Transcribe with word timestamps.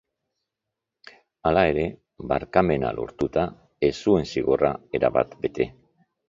Hala 1.49 1.65
ere, 1.73 1.83
barkamena 2.31 2.95
lortuta, 3.01 3.45
ez 3.89 3.93
zuen 4.07 4.27
zigorra 4.33 4.73
erabat 5.01 5.39
bete. 5.47 5.71